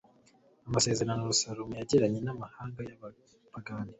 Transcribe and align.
amasezerano 0.67 1.23
salomo 1.41 1.73
yagiranye 1.79 2.19
n'amahanga 2.23 2.79
y'abapagani 2.87 3.89